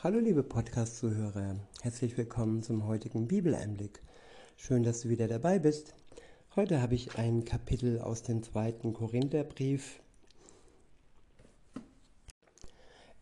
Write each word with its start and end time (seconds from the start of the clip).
Hallo 0.00 0.20
liebe 0.20 0.44
Podcast-Zuhörer, 0.44 1.56
herzlich 1.82 2.16
willkommen 2.16 2.62
zum 2.62 2.86
heutigen 2.86 3.26
Bibeleinblick. 3.26 4.00
Schön, 4.56 4.84
dass 4.84 5.00
du 5.00 5.08
wieder 5.08 5.26
dabei 5.26 5.58
bist. 5.58 5.96
Heute 6.54 6.80
habe 6.80 6.94
ich 6.94 7.18
ein 7.18 7.44
Kapitel 7.44 7.98
aus 7.98 8.22
dem 8.22 8.44
zweiten 8.44 8.92
Korintherbrief. 8.92 9.98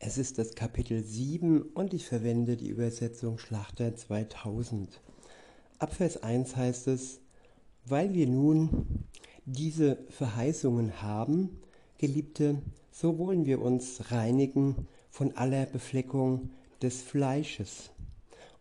Es 0.01 0.19
ist 0.19 0.37
das 0.37 0.55
Kapitel 0.55 1.03
7 1.03 1.63
und 1.63 1.95
ich 1.95 2.05
verwende 2.07 2.59
die 2.59 2.69
Übersetzung 2.69 3.39
Schlachter 3.39 3.97
2000. 3.97 5.01
Ab 5.79 5.95
Vers 5.95 6.23
1 6.23 6.57
heißt 6.57 6.89
es, 6.89 7.21
weil 7.87 8.13
wir 8.13 8.27
nun 8.27 9.07
diese 9.47 9.97
Verheißungen 10.11 11.01
haben, 11.01 11.59
Geliebte, 11.97 12.61
so 12.91 13.17
wollen 13.17 13.47
wir 13.47 13.63
uns 13.63 14.11
reinigen 14.11 14.87
von 15.09 15.35
aller 15.39 15.65
Befleckung 15.65 16.51
des 16.83 17.03
Fleisches 17.03 17.91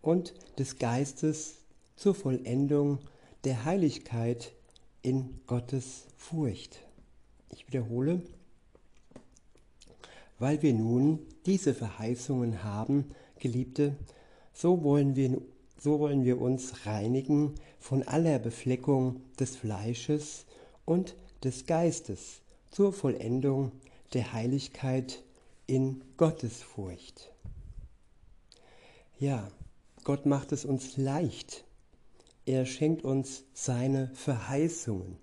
und 0.01 0.33
des 0.57 0.77
Geistes 0.77 1.55
zur 1.95 2.15
Vollendung 2.15 2.99
der 3.43 3.65
Heiligkeit 3.65 4.53
in 5.01 5.39
Gottes 5.47 6.05
Furcht. 6.17 6.79
Ich 7.51 7.67
wiederhole, 7.67 8.21
weil 10.39 10.61
wir 10.61 10.73
nun 10.73 11.19
diese 11.45 11.73
Verheißungen 11.73 12.63
haben, 12.63 13.11
Geliebte, 13.39 13.95
so 14.53 14.83
wollen 14.83 15.15
wir, 15.15 15.41
so 15.79 15.99
wollen 15.99 16.23
wir 16.25 16.41
uns 16.41 16.85
reinigen 16.85 17.55
von 17.79 18.03
aller 18.03 18.39
Befleckung 18.39 19.21
des 19.39 19.55
Fleisches 19.55 20.45
und 20.85 21.15
des 21.43 21.65
Geistes 21.65 22.41
zur 22.71 22.93
Vollendung 22.93 23.71
der 24.13 24.33
Heiligkeit 24.33 25.23
in 25.67 26.03
Gottesfurcht. 26.17 27.34
Ja, 29.17 29.47
Gott 30.03 30.25
macht 30.25 30.51
es 30.51 30.65
uns 30.65 30.97
leicht. 30.97 31.63
Er 32.45 32.65
schenkt 32.65 33.05
uns 33.05 33.45
seine 33.53 34.09
Verheißungen. 34.13 35.15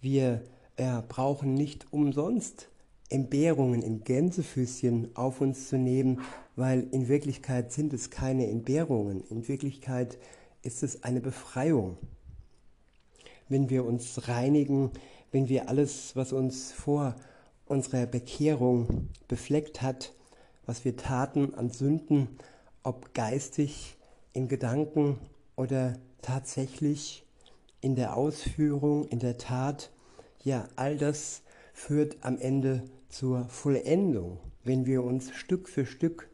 Wir 0.00 0.44
äh, 0.76 1.02
brauchen 1.08 1.54
nicht 1.54 1.92
umsonst 1.92 2.68
Entbehrungen 3.08 3.82
in 3.82 4.04
Gänsefüßchen 4.04 5.16
auf 5.16 5.40
uns 5.40 5.68
zu 5.68 5.76
nehmen, 5.76 6.20
weil 6.54 6.86
in 6.92 7.08
Wirklichkeit 7.08 7.72
sind 7.72 7.92
es 7.92 8.10
keine 8.10 8.46
Entbehrungen. 8.46 9.24
In 9.28 9.48
Wirklichkeit 9.48 10.16
ist 10.62 10.84
es 10.84 11.02
eine 11.02 11.20
Befreiung. 11.20 11.98
Wenn 13.48 13.70
wir 13.70 13.84
uns 13.84 14.28
reinigen, 14.28 14.92
wenn 15.32 15.48
wir 15.48 15.68
alles, 15.68 16.14
was 16.14 16.32
uns 16.32 16.70
vor 16.70 17.16
unserer 17.66 18.06
Bekehrung 18.06 19.08
befleckt 19.26 19.82
hat, 19.82 20.14
was 20.64 20.84
wir 20.84 20.96
taten 20.96 21.54
an 21.54 21.70
Sünden, 21.70 22.28
ob 22.82 23.14
geistig, 23.14 23.96
in 24.32 24.48
Gedanken 24.48 25.18
oder 25.56 25.94
tatsächlich 26.22 27.24
in 27.80 27.96
der 27.96 28.16
Ausführung, 28.16 29.08
in 29.08 29.18
der 29.18 29.38
Tat, 29.38 29.90
ja, 30.42 30.68
all 30.76 30.96
das 30.96 31.42
führt 31.72 32.18
am 32.22 32.38
Ende 32.38 32.84
zur 33.08 33.48
Vollendung, 33.48 34.38
wenn 34.64 34.86
wir 34.86 35.02
uns 35.02 35.30
Stück 35.32 35.68
für 35.68 35.86
Stück 35.86 36.28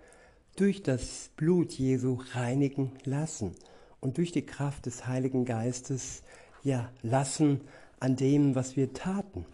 durch 0.57 0.83
das 0.83 1.31
Blut 1.37 1.73
Jesu 1.73 2.19
reinigen 2.33 2.93
lassen 3.05 3.55
und 4.01 4.19
durch 4.19 4.33
die 4.33 4.45
Kraft 4.47 4.87
des 4.87 5.07
Heiligen 5.07 5.45
Geistes 5.45 6.23
ja 6.63 6.91
lassen 7.03 7.61
an 8.01 8.17
dem, 8.17 8.55
was 8.55 8.77
wir 8.77 8.93
taten. 8.93 9.47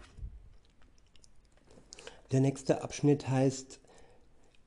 Der 2.31 2.41
nächste 2.41 2.81
Abschnitt 2.81 3.29
heißt 3.29 3.79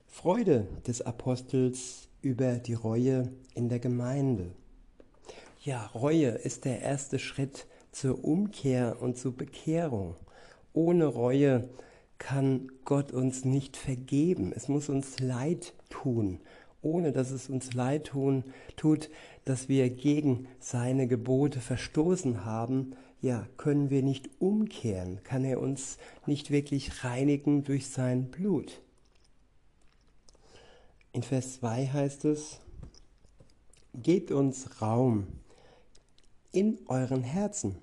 Freude 0.07 0.67
des 0.87 1.01
Apostels 1.01 2.07
über 2.27 2.55
die 2.55 2.73
Reue 2.73 3.29
in 3.55 3.69
der 3.69 3.79
Gemeinde. 3.79 4.51
Ja, 5.63 5.85
Reue 5.95 6.27
ist 6.27 6.65
der 6.65 6.81
erste 6.81 7.19
Schritt 7.19 7.67
zur 7.93 8.25
Umkehr 8.25 8.97
und 9.01 9.17
zur 9.17 9.31
Bekehrung. 9.31 10.15
Ohne 10.73 11.05
Reue 11.05 11.69
kann 12.17 12.69
Gott 12.83 13.13
uns 13.13 13.45
nicht 13.45 13.77
vergeben. 13.77 14.51
Es 14.53 14.67
muss 14.67 14.89
uns 14.89 15.21
leid 15.21 15.73
tun, 15.89 16.41
ohne 16.81 17.13
dass 17.13 17.31
es 17.31 17.49
uns 17.49 17.73
leid 17.73 18.07
tun, 18.07 18.43
tut, 18.75 19.09
dass 19.45 19.69
wir 19.69 19.89
gegen 19.89 20.49
seine 20.59 21.07
Gebote 21.07 21.61
verstoßen 21.61 22.43
haben, 22.43 22.91
ja, 23.21 23.47
können 23.55 23.89
wir 23.89 24.03
nicht 24.03 24.29
umkehren, 24.39 25.21
kann 25.23 25.45
er 25.45 25.61
uns 25.61 25.97
nicht 26.25 26.51
wirklich 26.51 27.05
reinigen 27.05 27.63
durch 27.63 27.87
sein 27.87 28.25
Blut. 28.25 28.81
In 31.13 31.23
Vers 31.23 31.55
2 31.59 31.87
heißt 31.87 32.25
es, 32.25 32.59
Gebt 33.93 34.31
uns 34.31 34.81
Raum 34.81 35.27
in 36.51 36.77
euren 36.87 37.23
Herzen. 37.23 37.77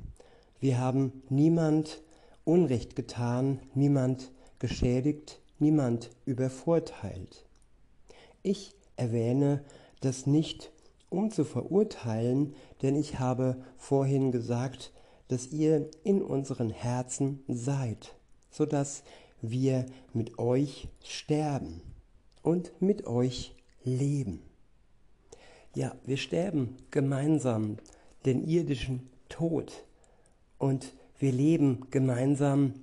Wir 0.61 0.79
haben 0.79 1.23
niemand 1.29 2.03
Unrecht 2.45 2.95
getan, 2.95 3.59
niemand 3.75 4.31
geschädigt, 4.61 5.41
niemand 5.59 6.11
übervorteilt. 6.25 7.47
Ich 8.43 8.77
erwähne 8.97 9.65
das 10.01 10.27
nicht, 10.27 10.71
um 11.09 11.31
zu 11.31 11.45
verurteilen, 11.45 12.55
denn 12.83 12.95
ich 12.95 13.19
habe 13.19 13.57
vorhin 13.77 14.31
gesagt, 14.31 14.93
dass 15.29 15.49
ihr 15.49 15.91
in 16.05 16.23
unseren 16.23 16.71
Herzen 16.71 17.43
seid, 17.49 18.15
so 18.51 18.67
dass 18.67 19.03
wir 19.41 19.87
mit 20.13 20.39
euch 20.39 20.89
sterben 21.03 21.81
und 22.45 22.81
mit 22.81 23.07
euch 23.07 23.57
leben. 23.83 24.41
Ja, 25.75 25.97
wir 26.05 26.19
sterben 26.19 26.77
gemeinsam 26.93 27.79
den 28.25 28.47
irdischen 28.47 29.09
Tod 29.29 29.85
und 30.59 30.95
wir 31.19 31.33
leben 31.33 31.89
gemeinsam 31.91 32.75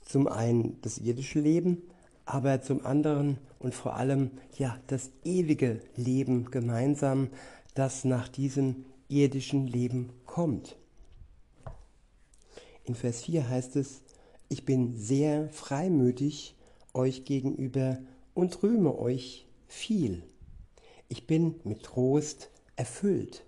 zum 0.00 0.26
einen 0.26 0.80
das 0.80 0.98
irdische 0.98 1.40
Leben, 1.40 1.82
aber 2.24 2.62
zum 2.62 2.86
anderen 2.86 3.38
und 3.58 3.74
vor 3.74 3.94
allem 3.96 4.30
ja 4.56 4.78
das 4.86 5.10
ewige 5.24 5.80
Leben 5.96 6.50
gemeinsam, 6.50 7.28
das 7.74 8.04
nach 8.04 8.28
diesem 8.28 8.84
irdischen 9.08 9.66
Leben 9.66 10.12
kommt. 10.24 10.76
In 12.84 12.94
Vers 12.94 13.22
4 13.22 13.48
heißt 13.48 13.76
es, 13.76 14.02
ich 14.48 14.64
bin 14.64 14.96
sehr 14.96 15.48
freimütig 15.50 16.54
euch 16.94 17.24
gegenüber 17.24 17.98
und 18.40 18.62
rühme 18.62 18.98
euch 18.98 19.46
viel. 19.68 20.22
Ich 21.10 21.26
bin 21.26 21.56
mit 21.64 21.82
Trost 21.82 22.48
erfüllt. 22.74 23.44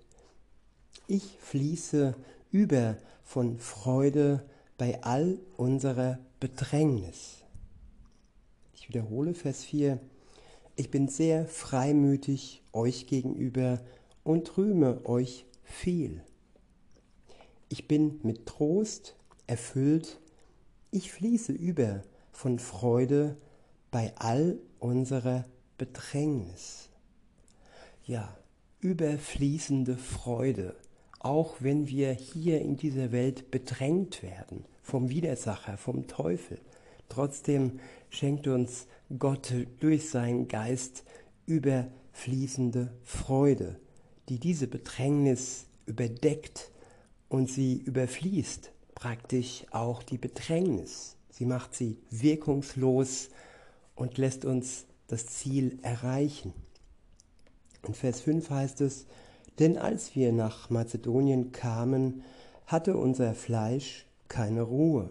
Ich 1.06 1.38
fließe 1.40 2.14
über 2.50 2.98
von 3.24 3.58
Freude 3.58 4.46
bei 4.76 5.02
all 5.02 5.38
unserer 5.56 6.18
Bedrängnis. 6.40 7.38
Ich 8.74 8.90
wiederhole 8.90 9.32
Vers 9.32 9.64
4. 9.64 9.98
Ich 10.76 10.90
bin 10.90 11.08
sehr 11.08 11.46
freimütig 11.46 12.62
euch 12.74 13.06
gegenüber 13.06 13.80
und 14.24 14.58
rühme 14.58 15.06
euch 15.06 15.46
viel. 15.62 16.20
Ich 17.70 17.88
bin 17.88 18.20
mit 18.24 18.44
Trost 18.44 19.16
erfüllt. 19.46 20.20
Ich 20.90 21.10
fließe 21.12 21.52
über 21.52 22.02
von 22.30 22.58
Freude 22.58 23.38
bei 23.92 24.12
all 24.16 24.58
unserer 24.80 25.44
Bedrängnis. 25.78 26.88
Ja, 28.04 28.36
überfließende 28.80 29.96
Freude, 29.96 30.74
auch 31.20 31.56
wenn 31.60 31.86
wir 31.86 32.12
hier 32.12 32.60
in 32.60 32.76
dieser 32.76 33.12
Welt 33.12 33.52
bedrängt 33.52 34.24
werden 34.24 34.64
vom 34.82 35.10
Widersacher, 35.10 35.76
vom 35.76 36.08
Teufel. 36.08 36.58
Trotzdem 37.08 37.78
schenkt 38.10 38.48
uns 38.48 38.86
Gott 39.18 39.52
durch 39.78 40.08
seinen 40.08 40.48
Geist 40.48 41.04
überfließende 41.46 42.92
Freude, 43.04 43.78
die 44.28 44.38
diese 44.38 44.66
Bedrängnis 44.66 45.66
überdeckt 45.86 46.70
und 47.28 47.50
sie 47.50 47.76
überfließt 47.76 48.72
praktisch 48.94 49.64
auch 49.70 50.02
die 50.02 50.18
Bedrängnis. 50.18 51.16
Sie 51.28 51.44
macht 51.44 51.74
sie 51.74 51.98
wirkungslos 52.10 53.30
und 54.02 54.18
lässt 54.18 54.44
uns 54.44 54.86
das 55.06 55.26
Ziel 55.26 55.78
erreichen. 55.82 56.52
In 57.86 57.94
Vers 57.94 58.20
5 58.22 58.50
heißt 58.50 58.80
es, 58.80 59.06
denn 59.60 59.78
als 59.78 60.16
wir 60.16 60.32
nach 60.32 60.70
Mazedonien 60.70 61.52
kamen, 61.52 62.24
hatte 62.66 62.96
unser 62.96 63.32
Fleisch 63.32 64.06
keine 64.26 64.62
Ruhe, 64.62 65.08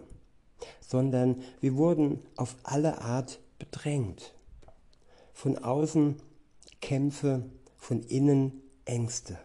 sondern 0.86 1.42
wir 1.62 1.76
wurden 1.76 2.18
auf 2.36 2.54
alle 2.64 3.00
Art 3.00 3.40
bedrängt. 3.58 4.34
Von 5.32 5.56
außen 5.56 6.16
Kämpfe, 6.82 7.44
von 7.78 8.02
innen 8.02 8.60
Ängste. 8.84 9.38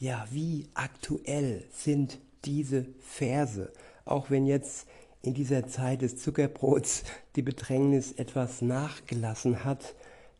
Ja, 0.00 0.26
wie 0.32 0.66
aktuell 0.74 1.62
sind 1.72 2.18
diese 2.44 2.86
Verse, 2.98 3.72
auch 4.04 4.30
wenn 4.30 4.46
jetzt 4.46 4.88
in 5.26 5.34
dieser 5.34 5.66
Zeit 5.66 6.02
des 6.02 6.16
Zuckerbrots 6.16 7.02
die 7.34 7.42
Bedrängnis 7.42 8.12
etwas 8.12 8.62
nachgelassen 8.62 9.64
hat, 9.64 9.96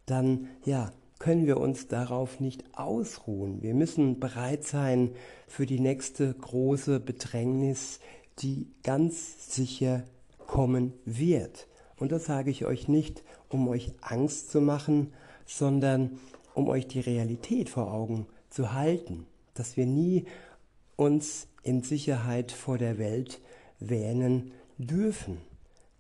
dann 0.07 0.49
ja, 0.65 0.93
können 1.19 1.47
wir 1.47 1.59
uns 1.59 1.89
darauf 1.89 2.39
nicht 2.39 2.63
ausruhen. 2.73 3.63
Wir 3.63 3.75
müssen 3.75 4.21
bereit 4.21 4.65
sein 4.65 5.11
für 5.49 5.67
die 5.67 5.81
nächste 5.81 6.33
große 6.33 7.01
Bedrängnis, 7.01 7.99
die 8.39 8.69
ganz 8.85 9.53
sicher 9.53 10.05
kommen 10.47 10.93
wird. 11.05 11.67
Und 11.97 12.13
das 12.13 12.27
sage 12.27 12.51
ich 12.53 12.65
euch 12.65 12.87
nicht, 12.87 13.25
um 13.49 13.67
euch 13.67 13.93
Angst 14.03 14.53
zu 14.53 14.61
machen, 14.61 15.13
sondern 15.47 16.21
um 16.55 16.69
euch 16.69 16.87
die 16.87 17.01
Realität 17.01 17.71
vor 17.71 17.93
Augen 17.93 18.27
zu 18.51 18.73
halten, 18.73 19.27
dass 19.55 19.77
wir 19.77 19.87
nie 19.87 20.27
uns 20.95 21.49
in 21.65 21.83
Sicherheit 21.83 22.53
vor 22.53 22.79
der 22.79 22.99
Welt 22.99 23.41
wähnen 23.81 24.53
dürfen. 24.79 25.39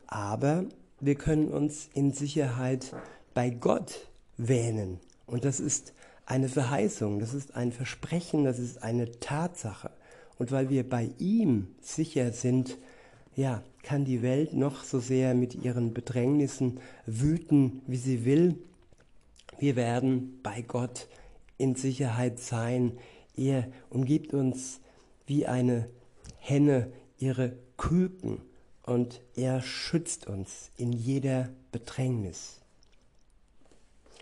Aber 0.06 0.64
wir 1.00 1.14
können 1.14 1.48
uns 1.48 1.88
in 1.94 2.12
Sicherheit 2.12 2.94
bei 3.34 3.50
Gott 3.50 4.08
wähnen. 4.36 4.98
Und 5.26 5.44
das 5.44 5.60
ist 5.60 5.92
eine 6.24 6.48
Verheißung, 6.48 7.18
das 7.20 7.34
ist 7.34 7.54
ein 7.54 7.72
Versprechen, 7.72 8.44
das 8.44 8.58
ist 8.58 8.82
eine 8.82 9.10
Tatsache. 9.20 9.90
Und 10.38 10.52
weil 10.52 10.70
wir 10.70 10.88
bei 10.88 11.10
ihm 11.18 11.68
sicher 11.80 12.32
sind, 12.32 12.78
ja, 13.34 13.62
kann 13.82 14.04
die 14.04 14.22
Welt 14.22 14.54
noch 14.54 14.82
so 14.82 14.98
sehr 14.98 15.34
mit 15.34 15.54
ihren 15.54 15.94
Bedrängnissen 15.94 16.80
wüten, 17.06 17.82
wie 17.86 17.96
sie 17.96 18.24
will. 18.24 18.58
Wir 19.58 19.76
werden 19.76 20.40
bei 20.42 20.62
Gott 20.62 21.06
in 21.58 21.74
Sicherheit 21.76 22.38
sein. 22.40 22.98
Er 23.36 23.68
umgibt 23.90 24.34
uns 24.34 24.80
wie 25.26 25.46
eine 25.46 25.88
Henne 26.38 26.90
ihre 27.18 27.52
Küken 27.76 28.40
und 28.86 29.20
er 29.34 29.60
schützt 29.60 30.26
uns 30.26 30.70
in 30.76 30.92
jeder 30.92 31.50
Bedrängnis. 31.72 32.60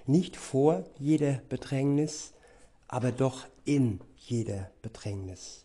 Nicht 0.07 0.37
vor 0.37 0.85
jeder 0.99 1.41
Bedrängnis, 1.49 2.33
aber 2.89 3.13
doch 3.13 3.45
in 3.65 4.01
jeder 4.17 4.71
Bedrängnis. 4.83 5.65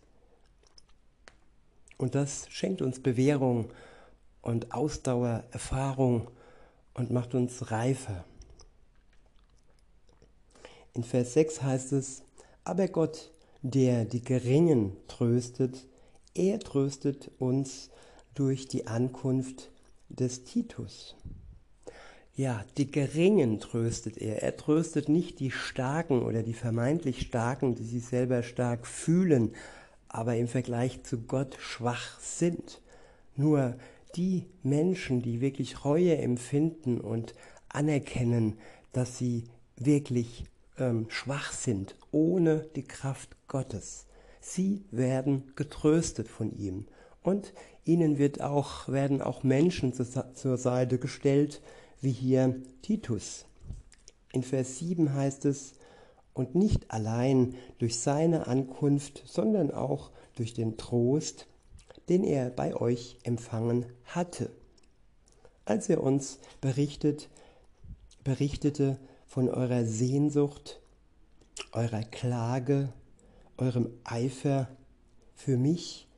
Und 1.97 2.15
das 2.15 2.47
schenkt 2.49 2.81
uns 2.81 3.01
Bewährung 3.01 3.69
und 4.41 4.73
Ausdauer, 4.73 5.43
Erfahrung 5.51 6.29
und 6.93 7.11
macht 7.11 7.35
uns 7.35 7.71
reifer. 7.71 8.23
In 10.93 11.03
Vers 11.03 11.33
6 11.33 11.61
heißt 11.61 11.91
es, 11.93 12.23
aber 12.63 12.87
Gott, 12.87 13.31
der 13.61 14.05
die 14.05 14.23
Geringen 14.23 14.95
tröstet, 15.07 15.85
er 16.33 16.59
tröstet 16.59 17.31
uns 17.39 17.89
durch 18.33 18.67
die 18.67 18.87
Ankunft 18.87 19.71
des 20.09 20.43
Titus. 20.43 21.15
Ja, 22.35 22.63
die 22.77 22.89
Geringen 22.89 23.59
tröstet 23.59 24.17
er. 24.17 24.41
Er 24.41 24.55
tröstet 24.55 25.09
nicht 25.09 25.39
die 25.39 25.51
Starken 25.51 26.23
oder 26.23 26.41
die 26.41 26.53
vermeintlich 26.53 27.21
Starken, 27.21 27.75
die 27.75 27.83
sich 27.83 28.05
selber 28.05 28.43
stark 28.43 28.87
fühlen, 28.87 29.53
aber 30.07 30.37
im 30.37 30.47
Vergleich 30.47 31.03
zu 31.03 31.19
Gott 31.19 31.57
schwach 31.59 32.19
sind. 32.21 32.81
Nur 33.35 33.75
die 34.15 34.45
Menschen, 34.63 35.21
die 35.21 35.41
wirklich 35.41 35.83
Reue 35.83 36.17
empfinden 36.17 36.99
und 37.01 37.35
anerkennen, 37.67 38.57
dass 38.93 39.17
sie 39.17 39.43
wirklich 39.75 40.45
ähm, 40.77 41.07
schwach 41.09 41.51
sind, 41.51 41.95
ohne 42.11 42.67
die 42.75 42.83
Kraft 42.83 43.35
Gottes, 43.47 44.05
sie 44.39 44.83
werden 44.91 45.51
getröstet 45.55 46.27
von 46.27 46.57
ihm. 46.57 46.85
Und 47.21 47.53
ihnen 47.85 48.17
wird 48.17 48.41
auch, 48.41 48.87
werden 48.87 49.21
auch 49.21 49.43
Menschen 49.43 49.93
zur 49.93 50.57
Seite 50.57 50.99
gestellt, 50.99 51.61
wie 52.01 52.11
hier 52.11 52.61
Titus. 52.81 53.45
In 54.31 54.43
Vers 54.43 54.79
7 54.79 55.13
heißt 55.13 55.45
es, 55.45 55.73
und 56.33 56.55
nicht 56.55 56.89
allein 56.91 57.55
durch 57.79 57.99
seine 57.99 58.47
Ankunft, 58.47 59.23
sondern 59.25 59.71
auch 59.71 60.11
durch 60.35 60.53
den 60.53 60.77
Trost, 60.77 61.47
den 62.07 62.23
er 62.23 62.49
bei 62.49 62.75
euch 62.75 63.17
empfangen 63.23 63.85
hatte. 64.05 64.49
Als 65.65 65.89
er 65.89 66.01
uns 66.01 66.39
berichtet, 66.61 67.29
berichtete 68.23 68.97
von 69.27 69.49
eurer 69.49 69.85
Sehnsucht, 69.85 70.79
eurer 71.73 72.03
Klage, 72.03 72.93
eurem 73.57 73.89
Eifer 74.03 74.69
für 75.35 75.57
mich, 75.57 76.08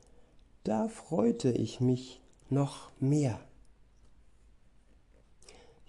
da 0.64 0.88
freute 0.88 1.50
ich 1.50 1.80
mich 1.80 2.20
noch 2.50 2.90
mehr 3.00 3.40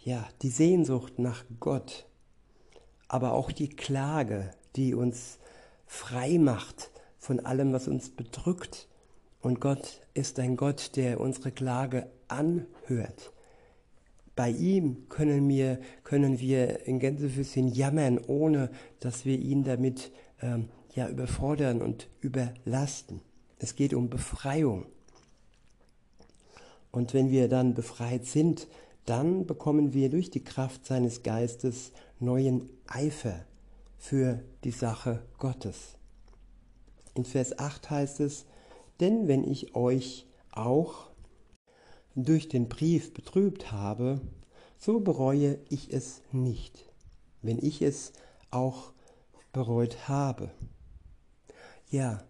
ja, 0.04 0.28
die 0.42 0.50
Sehnsucht 0.50 1.18
nach 1.18 1.46
Gott, 1.60 2.06
aber 3.08 3.34
auch 3.34 3.52
die 3.52 3.70
Klage, 3.70 4.54
die 4.76 4.94
uns 4.94 5.40
frei 5.86 6.38
macht 6.38 6.92
von 7.18 7.40
allem, 7.40 7.74
was 7.74 7.88
uns 7.88 8.10
bedrückt. 8.10 8.88
Und 9.42 9.62
Gott 9.62 10.02
ist 10.14 10.40
ein 10.40 10.58
Gott, 10.58 10.96
der 10.96 11.20
unsere 11.20 11.52
Klage 11.52 12.10
anhört. 12.28 13.32
Bei 14.36 14.50
ihm 14.50 15.08
können 15.10 15.48
wir, 15.48 15.80
können 16.04 16.40
wir 16.40 16.86
in 16.88 17.00
Gänsefüßchen 17.00 17.68
jammern, 17.68 18.20
ohne 18.28 18.72
dass 19.00 19.26
wir 19.26 19.38
ihn 19.38 19.64
damit 19.64 20.12
ähm, 20.42 20.70
ja, 20.96 21.08
überfordern 21.08 21.82
und 21.82 22.10
überlasten. 22.20 23.22
Es 23.64 23.78
geht 23.78 23.94
um 23.94 24.10
Befreiung. 24.10 24.88
Und 26.92 27.14
wenn 27.14 27.32
wir 27.32 27.48
dann 27.48 27.74
befreit 27.74 28.26
sind, 28.26 28.68
dann 29.06 29.46
bekommen 29.46 29.94
wir 29.94 30.10
durch 30.10 30.30
die 30.30 30.44
Kraft 30.44 30.86
seines 30.86 31.24
Geistes 31.24 31.94
neuen 32.20 32.70
Eifer 32.88 33.46
für 33.98 34.44
die 34.66 34.72
Sache 34.72 35.24
Gottes. 35.38 35.96
In 37.16 37.24
Vers 37.24 37.58
8 37.58 37.90
heißt 37.90 38.20
es, 38.20 38.46
denn 39.00 39.30
wenn 39.30 39.50
ich 39.50 39.76
euch 39.76 40.28
auch 40.52 41.08
durch 42.16 42.50
den 42.50 42.68
Brief 42.68 43.14
betrübt 43.14 43.72
habe, 43.72 44.20
so 44.78 45.00
bereue 45.00 45.58
ich 45.70 45.94
es 45.94 46.22
nicht, 46.34 46.92
wenn 47.42 47.60
ich 47.60 47.82
es 47.82 48.12
auch 48.52 48.92
bereut 49.54 50.10
habe. 50.10 50.52
Ja, 51.90 52.26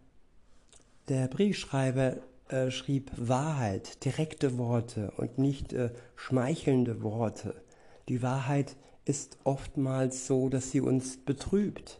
der 1.10 1.28
Briefschreiber 1.28 2.18
äh, 2.50 2.72
schrieb 2.72 3.12
Wahrheit, 3.18 4.06
direkte 4.06 4.58
Worte 4.58 5.12
und 5.18 5.38
nicht 5.38 5.74
äh, 5.74 5.92
schmeichelnde 6.16 7.02
Worte. 7.02 7.56
Die 8.10 8.22
Wahrheit 8.22 8.76
ist 9.06 9.38
oftmals 9.44 10.28
so, 10.28 10.50
dass 10.50 10.72
sie 10.72 10.82
uns 10.82 11.18
betrübt. 11.18 12.00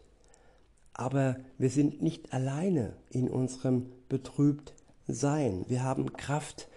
Aber 0.92 1.36
wir 1.58 1.70
sind 1.70 2.02
nicht 2.02 2.32
alleine 2.32 2.94
in 3.10 3.28
unserem 3.28 3.86
Betrübtsein. 4.08 5.64
Wir 5.68 5.82
haben 5.82 6.12
Kraft, 6.12 6.68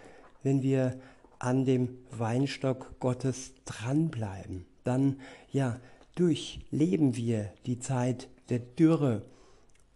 wenn 0.43 0.63
wir 0.63 0.99
an 1.39 1.65
dem 1.65 1.99
Weinstock 2.11 2.99
Gottes 2.99 3.53
dranbleiben. 3.65 4.65
Dann, 4.83 5.19
ja, 5.51 5.79
durchleben 6.15 7.15
wir 7.15 7.51
die 7.67 7.79
Zeit 7.79 8.27
der 8.49 8.59
Dürre 8.59 9.21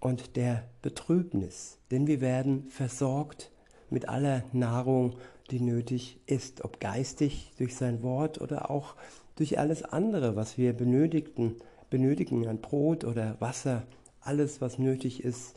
und 0.01 0.36
der 0.36 0.63
Betrübnis, 0.81 1.77
denn 1.91 2.08
wir 2.08 2.20
werden 2.20 2.65
versorgt 2.70 3.51
mit 3.89 4.10
aller 4.10 4.43
Nahrung, 4.51 5.15
die 5.51 5.62
nötig 5.62 6.20
ist, 6.25 6.65
ob 6.65 6.79
geistig 6.79 7.53
durch 7.58 7.75
sein 7.75 8.01
Wort 8.03 8.41
oder 8.41 8.70
auch 8.70 8.96
durch 9.36 9.60
alles 9.60 9.84
andere, 9.84 10.36
was 10.36 10.58
wir 10.58 10.74
benötigten, 10.74 11.55
benötigen 11.89 12.48
an 12.48 12.60
Brot 12.60 13.03
oder 13.03 13.39
Wasser, 13.39 13.84
alles, 14.22 14.60
was 14.60 14.79
nötig 14.79 15.24
ist. 15.24 15.55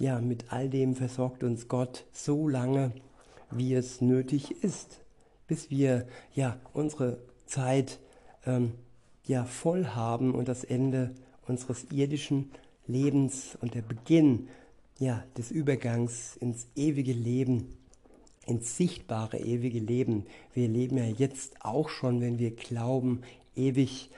Ja, 0.00 0.20
mit 0.20 0.52
all 0.52 0.68
dem 0.68 0.94
versorgt 0.94 1.42
uns 1.42 1.68
Gott 1.68 2.04
so 2.12 2.48
lange, 2.48 2.92
wie 3.50 3.74
es 3.74 4.00
nötig 4.00 4.62
ist, 4.62 5.00
bis 5.46 5.70
wir 5.70 6.06
ja 6.34 6.56
unsere 6.72 7.18
Zeit 7.46 7.98
ähm, 8.44 8.72
ja 9.24 9.44
voll 9.44 9.86
haben 9.86 10.34
und 10.34 10.48
das 10.48 10.64
Ende 10.64 11.14
unseres 11.46 11.86
irdischen 11.92 12.50
Lebens 12.50 12.67
und 13.60 13.74
der 13.74 13.82
Beginn 13.82 14.48
ja, 14.98 15.22
des 15.36 15.50
Übergangs 15.50 16.36
ins 16.36 16.66
ewige 16.74 17.12
Leben, 17.12 17.76
ins 18.46 18.76
sichtbare 18.76 19.38
ewige 19.38 19.78
Leben. 19.78 20.26
Wir 20.54 20.68
leben 20.68 20.96
ja 20.96 21.04
jetzt 21.04 21.64
auch 21.64 21.88
schon, 21.88 22.20
wenn 22.20 22.38
wir 22.38 22.50
glauben, 22.50 23.22
ewig, 23.54 24.10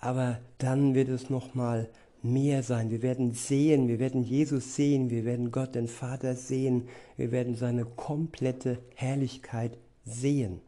aber 0.00 0.38
dann 0.58 0.94
wird 0.94 1.08
es 1.08 1.30
noch 1.30 1.54
mal 1.54 1.88
mehr 2.22 2.62
sein. 2.62 2.90
Wir 2.90 3.02
werden 3.02 3.32
sehen, 3.32 3.88
wir 3.88 3.98
werden 3.98 4.22
Jesus 4.22 4.74
sehen, 4.74 5.10
wir 5.10 5.24
werden 5.24 5.50
Gott 5.50 5.74
den 5.74 5.88
Vater 5.88 6.34
sehen, 6.34 6.88
wir 7.16 7.32
werden 7.32 7.56
seine 7.56 7.84
komplette 7.84 8.78
Herrlichkeit 8.94 9.76
sehen. 10.04 10.60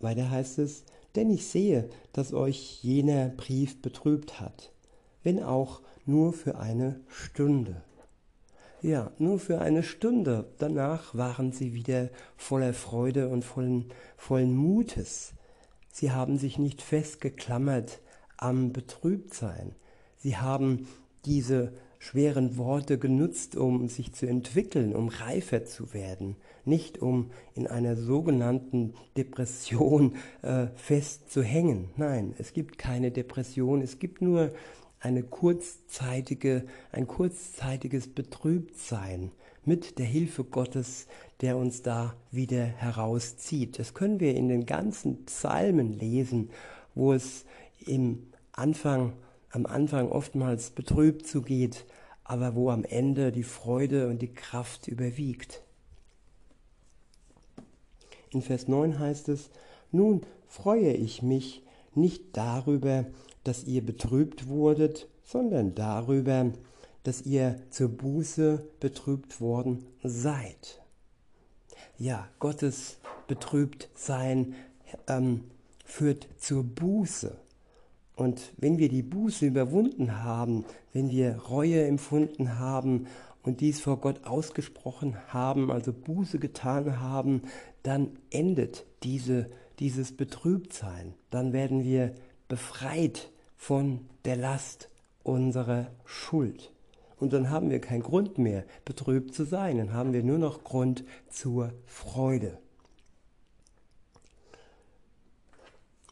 Weiter 0.00 0.30
heißt 0.30 0.58
es, 0.58 0.84
denn 1.16 1.30
ich 1.30 1.46
sehe, 1.46 1.88
dass 2.12 2.32
euch 2.32 2.82
jener 2.82 3.28
Brief 3.28 3.80
betrübt 3.82 4.40
hat 4.40 4.70
wenn 5.22 5.42
auch 5.42 5.80
nur 6.06 6.32
für 6.32 6.58
eine 6.58 7.00
Stunde. 7.08 7.82
Ja, 8.82 9.12
nur 9.18 9.38
für 9.38 9.60
eine 9.60 9.82
Stunde. 9.82 10.46
Danach 10.58 11.14
waren 11.14 11.52
sie 11.52 11.74
wieder 11.74 12.08
voller 12.36 12.72
Freude 12.72 13.28
und 13.28 13.44
vollen, 13.44 13.92
vollen 14.16 14.56
Mutes. 14.56 15.34
Sie 15.92 16.12
haben 16.12 16.38
sich 16.38 16.58
nicht 16.58 16.80
festgeklammert 16.80 18.00
am 18.38 18.72
Betrübtsein. 18.72 19.74
Sie 20.16 20.38
haben 20.38 20.88
diese 21.24 21.72
schweren 21.98 22.56
Worte 22.56 22.98
genutzt, 22.98 23.56
um 23.56 23.86
sich 23.88 24.14
zu 24.14 24.26
entwickeln, 24.26 24.94
um 24.94 25.08
reifer 25.08 25.66
zu 25.66 25.92
werden, 25.92 26.36
nicht 26.64 26.98
um 26.98 27.30
in 27.54 27.66
einer 27.66 27.94
sogenannten 27.94 28.94
Depression 29.18 30.16
äh, 30.40 30.68
festzuhängen. 30.76 31.90
Nein, 31.96 32.34
es 32.38 32.54
gibt 32.54 32.78
keine 32.78 33.10
Depression, 33.10 33.82
es 33.82 33.98
gibt 33.98 34.22
nur 34.22 34.50
eine 34.98 35.22
kurzzeitige, 35.22 36.64
ein 36.90 37.06
kurzzeitiges 37.06 38.08
Betrübtsein 38.08 39.30
mit 39.64 39.98
der 39.98 40.06
Hilfe 40.06 40.44
Gottes, 40.44 41.06
der 41.42 41.58
uns 41.58 41.82
da 41.82 42.14
wieder 42.30 42.64
herauszieht. 42.64 43.78
Das 43.78 43.92
können 43.92 44.20
wir 44.20 44.34
in 44.34 44.48
den 44.48 44.64
ganzen 44.64 45.26
Psalmen 45.26 45.98
lesen, 45.98 46.50
wo 46.94 47.12
es 47.12 47.44
im 47.86 48.26
Anfang 48.52 49.12
am 49.50 49.66
Anfang 49.66 50.10
oftmals 50.10 50.70
betrübt 50.70 51.26
zugeht, 51.26 51.84
aber 52.24 52.54
wo 52.54 52.70
am 52.70 52.84
Ende 52.84 53.32
die 53.32 53.42
Freude 53.42 54.08
und 54.08 54.22
die 54.22 54.32
Kraft 54.32 54.88
überwiegt. 54.88 55.62
In 58.30 58.42
Vers 58.42 58.68
9 58.68 58.98
heißt 58.98 59.28
es, 59.28 59.50
nun 59.90 60.22
freue 60.46 60.92
ich 60.92 61.22
mich 61.22 61.64
nicht 61.94 62.36
darüber, 62.36 63.06
dass 63.42 63.64
ihr 63.64 63.84
betrübt 63.84 64.46
wurdet, 64.46 65.08
sondern 65.24 65.74
darüber, 65.74 66.52
dass 67.02 67.22
ihr 67.22 67.60
zur 67.70 67.88
Buße 67.88 68.64
betrübt 68.78 69.40
worden 69.40 69.86
seid. 70.02 70.80
Ja, 71.98 72.28
Gottes 72.38 72.98
Betrübtsein 73.26 74.54
ähm, 75.08 75.44
führt 75.84 76.28
zur 76.38 76.62
Buße. 76.62 77.36
Und 78.20 78.52
wenn 78.58 78.76
wir 78.76 78.90
die 78.90 79.02
Buße 79.02 79.46
überwunden 79.46 80.22
haben, 80.22 80.66
wenn 80.92 81.08
wir 81.08 81.36
Reue 81.36 81.86
empfunden 81.86 82.58
haben 82.58 83.06
und 83.42 83.62
dies 83.62 83.80
vor 83.80 83.96
Gott 83.96 84.26
ausgesprochen 84.26 85.16
haben, 85.28 85.70
also 85.70 85.94
Buße 85.94 86.38
getan 86.38 87.00
haben, 87.00 87.40
dann 87.82 88.10
endet 88.28 88.84
diese, 89.04 89.46
dieses 89.78 90.14
Betrübtsein. 90.14 91.14
Dann 91.30 91.54
werden 91.54 91.82
wir 91.82 92.14
befreit 92.46 93.30
von 93.56 94.00
der 94.26 94.36
Last 94.36 94.90
unserer 95.22 95.86
Schuld. 96.04 96.72
Und 97.18 97.32
dann 97.32 97.48
haben 97.48 97.70
wir 97.70 97.80
keinen 97.80 98.02
Grund 98.02 98.36
mehr, 98.36 98.64
betrübt 98.84 99.32
zu 99.32 99.44
sein. 99.44 99.78
Dann 99.78 99.94
haben 99.94 100.12
wir 100.12 100.22
nur 100.22 100.36
noch 100.36 100.62
Grund 100.62 101.04
zur 101.30 101.72
Freude. 101.86 102.58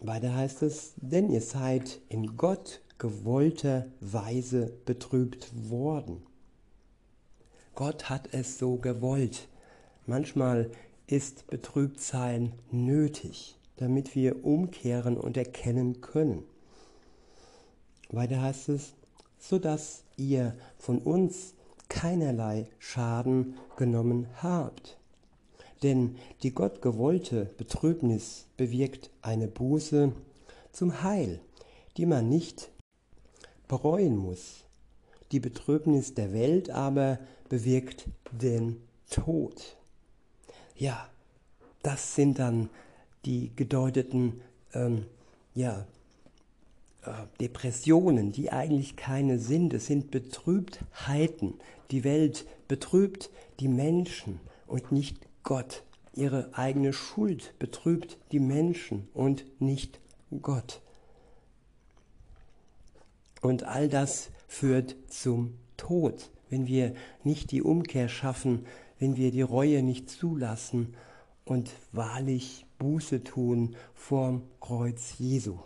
Weiter 0.01 0.35
heißt 0.35 0.63
es, 0.63 0.93
denn 0.97 1.29
ihr 1.31 1.41
seid 1.41 2.01
in 2.09 2.37
Gott 2.37 2.81
gewollter 2.99 3.87
Weise 4.01 4.73
betrübt 4.85 5.51
worden. 5.71 6.23
Gott 7.75 8.09
hat 8.09 8.33
es 8.33 8.59
so 8.59 8.77
gewollt. 8.77 9.49
Manchmal 10.07 10.71
ist 11.07 11.47
Betrübtsein 11.49 12.53
nötig, 12.71 13.59
damit 13.77 14.15
wir 14.15 14.45
umkehren 14.45 15.17
und 15.17 15.37
erkennen 15.37 16.01
können. 16.01 16.45
Weiter 18.11 18.41
heißt 18.43 18.69
es, 18.71 18.95
so 19.39 19.59
dass 19.59 20.05
ihr 20.17 20.57
von 20.79 20.99
uns 20.99 21.55
keinerlei 21.89 22.69
Schaden 22.79 23.57
genommen 23.77 24.29
habt. 24.43 24.98
Denn 25.83 26.17
die 26.43 26.53
Gott 26.53 26.83
gewollte 26.83 27.51
Betrübnis 27.57 28.47
bewirkt 28.57 29.11
eine 29.23 29.49
Buße 29.49 30.13
zum 30.73 31.03
Heil, 31.03 31.41
die 31.97 32.07
man 32.07 32.29
nicht 32.29 32.71
bereuen 33.69 34.17
muss. 34.17 34.65
Die 35.31 35.41
Betrübnis 35.41 36.15
der 36.15 36.33
Welt 36.33 36.71
aber 36.71 37.19
bewirkt 37.49 38.07
den 38.33 38.81
Tod. 39.11 39.77
Ja, 40.75 41.09
das 41.83 42.15
sind 42.15 42.39
dann 42.39 42.71
die 43.25 43.51
gedeuteten 43.55 44.41
ähm, 44.73 45.07
ja, 45.55 45.87
äh, 47.03 47.11
Depressionen, 47.41 48.33
die 48.33 48.51
eigentlich 48.51 48.97
keine 48.97 49.39
sind. 49.39 49.75
Es 49.75 49.87
sind 49.87 50.11
Betrübtheiten. 50.11 51.55
Die 51.91 52.05
Welt 52.05 52.47
betrübt 52.69 53.31
die 53.61 53.69
Menschen 53.69 54.41
und 54.67 54.93
nicht 54.93 55.17
Gott. 55.49 55.83
Ihre 56.13 56.51
eigene 56.53 56.93
Schuld 56.93 57.55
betrübt 57.59 58.19
die 58.33 58.39
Menschen 58.39 59.09
und 59.15 59.47
nicht 59.63 59.99
Gott. 60.43 60.83
Und 63.41 63.63
all 63.63 63.89
das 63.89 64.29
führt 64.47 64.95
zum 65.09 65.55
Tod, 65.79 66.31
wenn 66.51 66.67
wir 66.67 66.93
nicht 67.25 67.51
die 67.51 67.63
Umkehr 67.63 68.11
schaffen, 68.11 68.67
wenn 68.99 69.17
wir 69.17 69.31
die 69.31 69.41
Reue 69.41 69.83
nicht 69.83 70.11
zulassen 70.11 70.95
und 71.47 71.71
wahrlich 71.93 72.67
Buße 72.79 73.25
tun 73.25 73.75
vorm 73.95 74.43
Kreuz 74.61 75.15
Jesu. 75.17 75.59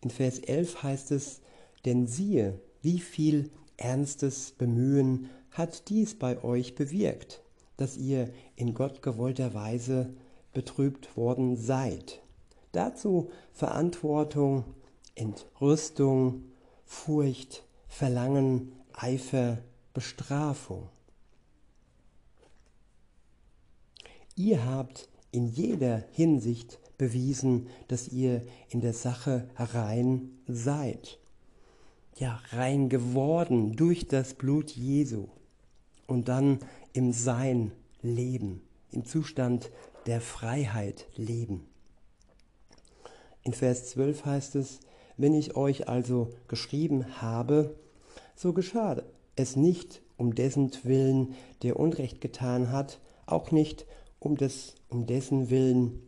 In 0.00 0.08
Vers 0.08 0.38
11 0.38 0.84
heißt 0.84 1.10
es, 1.10 1.42
denn 1.84 2.06
siehe, 2.06 2.58
wie 2.80 2.98
viel 2.98 3.50
ernstes 3.76 4.52
Bemühen 4.52 5.28
hat 5.50 5.90
dies 5.90 6.18
bei 6.18 6.42
euch 6.42 6.74
bewirkt 6.74 7.42
dass 7.78 7.96
ihr 7.96 8.28
in 8.56 8.74
Gott 8.74 9.00
gewollter 9.00 9.54
Weise 9.54 10.12
betrübt 10.52 11.16
worden 11.16 11.56
seid. 11.56 12.20
Dazu 12.72 13.30
Verantwortung, 13.52 14.64
Entrüstung, 15.14 16.44
Furcht, 16.84 17.64
Verlangen, 17.88 18.72
Eifer, 18.92 19.58
Bestrafung. 19.94 20.88
Ihr 24.36 24.64
habt 24.64 25.08
in 25.30 25.46
jeder 25.46 26.04
Hinsicht 26.12 26.78
bewiesen, 26.98 27.68
dass 27.88 28.08
ihr 28.08 28.42
in 28.68 28.80
der 28.80 28.92
Sache 28.92 29.48
rein 29.56 30.30
seid. 30.46 31.18
Ja, 32.16 32.40
rein 32.50 32.88
geworden 32.88 33.76
durch 33.76 34.08
das 34.08 34.34
Blut 34.34 34.70
Jesu. 34.70 35.28
Und 36.06 36.28
dann 36.28 36.58
im 36.92 37.12
Sein 37.12 37.72
leben, 38.02 38.62
im 38.90 39.04
Zustand 39.04 39.70
der 40.06 40.20
Freiheit 40.20 41.06
leben. 41.16 41.66
In 43.42 43.52
Vers 43.52 43.90
12 43.90 44.24
heißt 44.24 44.56
es, 44.56 44.80
wenn 45.16 45.34
ich 45.34 45.56
euch 45.56 45.88
also 45.88 46.30
geschrieben 46.48 47.20
habe, 47.20 47.74
so 48.34 48.52
geschah 48.52 49.02
es 49.36 49.56
nicht 49.56 50.02
um 50.16 50.34
dessen 50.34 50.72
Willen, 50.82 51.34
der 51.62 51.78
Unrecht 51.78 52.20
getan 52.20 52.72
hat, 52.72 53.00
auch 53.26 53.50
nicht 53.50 53.86
um, 54.18 54.36
des, 54.36 54.74
um 54.88 55.06
dessen 55.06 55.50
Willen, 55.50 56.02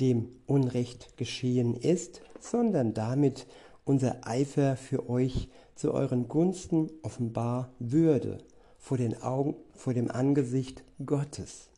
dem 0.00 0.28
Unrecht 0.46 1.16
geschehen 1.16 1.74
ist, 1.74 2.20
sondern 2.38 2.92
damit 2.92 3.46
unser 3.84 4.26
Eifer 4.26 4.76
für 4.76 5.08
euch 5.08 5.48
zu 5.74 5.92
euren 5.92 6.28
Gunsten 6.28 6.90
offenbar 7.02 7.72
würde 7.78 8.38
vor, 8.86 8.98
den 8.98 9.20
Augen, 9.20 9.56
vor 9.74 9.94
dem 9.94 10.12
Angesicht 10.12 10.84
Gottes. 11.04 11.70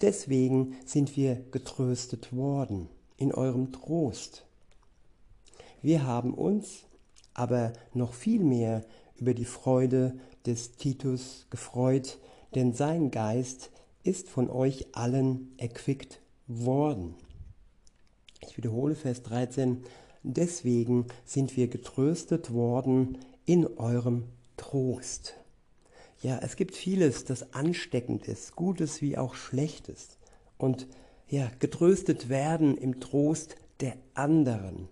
Deswegen 0.00 0.74
sind 0.84 1.16
wir 1.16 1.36
getröstet 1.52 2.34
worden 2.34 2.88
in 3.16 3.32
eurem 3.32 3.70
Trost. 3.70 4.44
Wir 5.80 6.04
haben 6.04 6.34
uns 6.34 6.86
aber 7.34 7.72
noch 7.92 8.14
viel 8.14 8.42
mehr 8.42 8.84
über 9.14 9.32
die 9.32 9.44
Freude 9.44 10.18
des 10.44 10.72
Titus 10.72 11.46
gefreut, 11.50 12.18
denn 12.56 12.72
sein 12.72 13.12
Geist 13.12 13.70
ist 14.02 14.28
von 14.28 14.50
euch 14.50 14.88
allen 14.90 15.54
erquickt 15.56 16.20
worden. 16.48 17.14
Ich 18.40 18.56
wiederhole 18.56 18.96
Vers 18.96 19.22
13. 19.22 19.84
Deswegen 20.24 21.06
sind 21.24 21.56
wir 21.56 21.68
getröstet 21.68 22.52
worden 22.52 23.18
in 23.46 23.68
eurem 23.78 24.24
Trost. 24.56 25.36
Ja, 26.24 26.38
es 26.40 26.56
gibt 26.56 26.74
vieles, 26.74 27.26
das 27.26 27.52
ansteckend 27.52 28.28
ist, 28.28 28.56
Gutes 28.56 29.02
wie 29.02 29.18
auch 29.18 29.34
Schlechtes. 29.34 30.16
Und 30.56 30.86
ja, 31.28 31.50
getröstet 31.58 32.30
werden 32.30 32.78
im 32.78 32.98
Trost 32.98 33.56
der 33.80 33.98
anderen. 34.14 34.88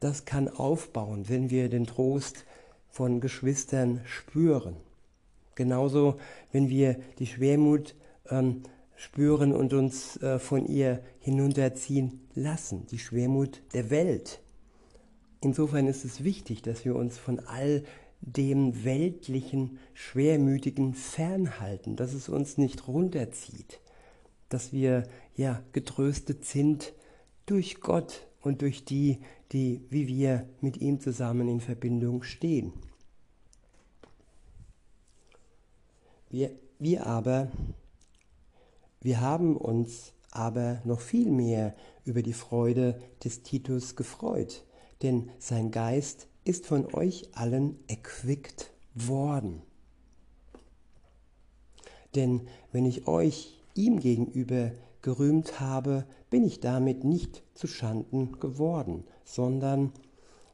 Das 0.00 0.24
kann 0.24 0.48
aufbauen, 0.48 1.28
wenn 1.28 1.48
wir 1.48 1.68
den 1.68 1.86
Trost 1.86 2.44
von 2.88 3.20
Geschwistern 3.20 4.00
spüren. 4.04 4.74
Genauso, 5.54 6.16
wenn 6.50 6.68
wir 6.68 6.96
die 7.20 7.28
Schwermut 7.28 7.94
ähm, 8.30 8.64
spüren 8.96 9.52
und 9.52 9.72
uns 9.74 10.20
äh, 10.22 10.40
von 10.40 10.66
ihr 10.66 11.04
hinunterziehen 11.20 12.28
lassen, 12.34 12.84
die 12.88 12.98
Schwermut 12.98 13.62
der 13.74 13.90
Welt. 13.90 14.40
Insofern 15.40 15.86
ist 15.86 16.04
es 16.04 16.24
wichtig, 16.24 16.62
dass 16.62 16.84
wir 16.84 16.96
uns 16.96 17.16
von 17.16 17.38
all 17.38 17.84
dem 18.20 18.84
weltlichen, 18.84 19.78
schwermütigen 19.94 20.94
fernhalten, 20.94 21.96
dass 21.96 22.12
es 22.12 22.28
uns 22.28 22.58
nicht 22.58 22.86
runterzieht, 22.86 23.80
dass 24.48 24.72
wir 24.72 25.04
ja 25.34 25.62
getröstet 25.72 26.44
sind 26.44 26.92
durch 27.46 27.80
Gott 27.80 28.26
und 28.42 28.62
durch 28.62 28.84
die, 28.84 29.18
die 29.52 29.84
wie 29.90 30.06
wir 30.06 30.46
mit 30.60 30.76
ihm 30.76 31.00
zusammen 31.00 31.48
in 31.48 31.60
Verbindung 31.60 32.22
stehen. 32.22 32.72
Wir, 36.28 36.52
wir 36.78 37.06
aber, 37.06 37.50
wir 39.00 39.20
haben 39.20 39.56
uns 39.56 40.12
aber 40.30 40.80
noch 40.84 41.00
viel 41.00 41.30
mehr 41.30 41.74
über 42.04 42.22
die 42.22 42.32
Freude 42.32 43.00
des 43.24 43.42
Titus 43.42 43.96
gefreut, 43.96 44.64
denn 45.02 45.30
sein 45.38 45.72
Geist 45.72 46.28
ist 46.44 46.66
von 46.66 46.92
euch 46.94 47.28
allen 47.32 47.78
erquickt 47.88 48.70
worden. 48.94 49.62
Denn 52.14 52.42
wenn 52.72 52.86
ich 52.86 53.06
euch 53.06 53.60
ihm 53.74 54.00
gegenüber 54.00 54.72
gerühmt 55.02 55.60
habe, 55.60 56.04
bin 56.28 56.44
ich 56.44 56.60
damit 56.60 57.04
nicht 57.04 57.42
zu 57.54 57.66
Schanden 57.66 58.38
geworden, 58.40 59.04
sondern 59.24 59.92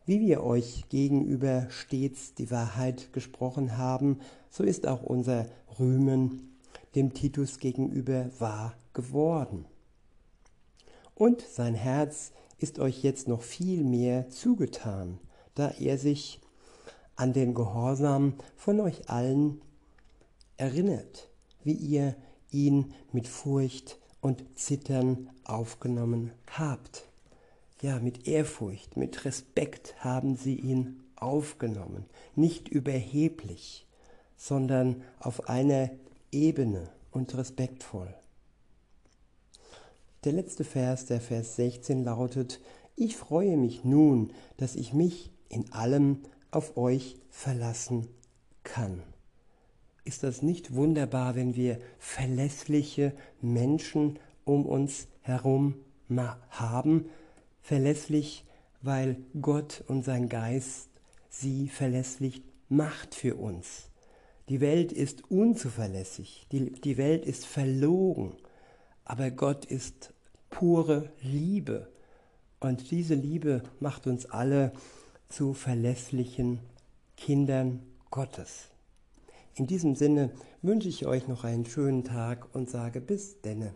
wie 0.05 0.21
wir 0.21 0.45
euch 0.45 0.85
gegenüber 0.89 1.67
stets 1.69 2.35
die 2.35 2.51
Wahrheit 2.51 3.13
gesprochen 3.13 3.77
haben, 3.77 4.21
so 4.51 4.63
ist 4.63 4.87
auch 4.87 5.03
unser 5.03 5.47
Rühmen 5.79 6.57
dem 6.95 7.13
Titus 7.13 7.59
gegenüber 7.59 8.31
wahr 8.39 8.75
geworden. 8.93 9.67
Und 11.15 11.41
sein 11.41 11.75
Herz 11.75 12.33
ist 12.59 12.79
euch 12.79 13.03
jetzt 13.03 13.27
noch 13.27 13.43
viel 13.43 13.83
mehr 13.83 14.29
zugetan, 14.31 15.19
da 15.57 15.71
er 15.71 15.99
sich 15.99 16.41
an 17.17 17.33
den 17.33 17.55
Gehorsam 17.55 18.35
von 18.57 18.79
euch 18.81 19.11
allen 19.11 19.61
erinnert, 20.57 21.29
wie 21.65 21.73
ihr 21.73 22.15
ihn 22.51 22.95
mit 23.13 23.27
Furcht 23.27 23.99
und 24.21 24.45
Zittern 24.59 25.31
aufgenommen 25.45 26.33
habt. 26.53 27.09
Ja, 27.83 27.99
mit 27.99 28.27
Ehrfurcht, 28.27 28.97
mit 28.97 29.25
Respekt 29.25 29.97
haben 29.99 30.37
sie 30.37 30.55
ihn 30.55 31.03
aufgenommen, 31.17 32.07
nicht 32.35 32.69
überheblich, 32.69 33.87
sondern 34.37 35.03
auf 35.19 35.49
einer 35.49 35.91
Ebene 36.31 36.91
und 37.11 37.35
respektvoll. 37.37 38.15
Der 40.25 40.33
letzte 40.33 40.65
Vers, 40.65 41.07
der 41.07 41.21
Vers 41.21 41.57
16 41.57 42.05
lautet, 42.05 42.61
ich 42.97 43.17
freue 43.17 43.57
mich 43.57 43.85
nun, 43.85 44.33
dass 44.57 44.75
ich 44.75 44.93
mich 44.93 45.31
in 45.49 45.73
allem 45.73 46.23
auf 46.51 46.77
euch 46.77 47.17
verlassen 47.31 48.09
kann. 48.65 49.03
Ist 50.05 50.23
das 50.23 50.43
nicht 50.43 50.75
wunderbar, 50.75 51.35
wenn 51.35 51.57
wir 51.57 51.81
verlässliche 51.99 53.13
Menschen 53.41 54.19
um 54.45 54.65
uns 54.65 55.09
herum 55.21 55.75
haben? 56.51 57.07
Verlässlich, 57.61 58.45
weil 58.83 59.17
Gott 59.41 59.83
und 59.89 60.05
sein 60.05 60.29
Geist 60.29 60.89
sie 61.29 61.69
verlässlich 61.69 62.43
macht 62.69 63.15
für 63.15 63.35
uns. 63.35 63.91
Die 64.49 64.61
Welt 64.61 64.93
ist 64.93 65.29
unzuverlässig, 65.29 66.47
die, 66.53 66.71
die 66.71 66.97
Welt 66.99 67.27
ist 67.27 67.45
verlogen, 67.45 68.37
aber 69.05 69.33
Gott 69.33 69.65
ist 69.65 70.15
pure 70.51 71.11
Liebe. 71.21 71.89
Und 72.61 72.91
diese 72.91 73.15
Liebe 73.15 73.63
macht 73.81 74.07
uns 74.07 74.27
alle 74.27 74.73
zu 75.29 75.55
verlässlichen 75.55 76.61
Kindern 77.17 77.83
Gottes. 78.11 78.69
In 79.55 79.67
diesem 79.67 79.95
Sinne 79.95 80.31
wünsche 80.63 80.89
ich 80.89 81.07
euch 81.07 81.29
noch 81.29 81.45
einen 81.45 81.65
schönen 81.65 82.05
Tag 82.05 82.55
und 82.55 82.69
sage 82.71 83.01
bis 83.01 83.41
denne. 83.41 83.75